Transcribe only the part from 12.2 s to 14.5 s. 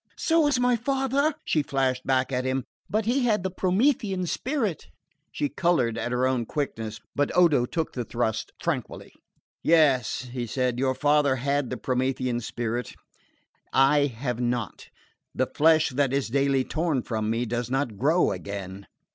spirit: I have